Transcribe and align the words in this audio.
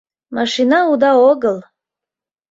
—Машина 0.35 0.79
уда 0.91 1.11
огыл!.. 1.31 1.57